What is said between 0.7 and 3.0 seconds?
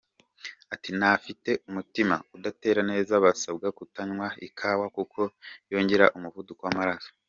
Ati “N’abafite umutima udatera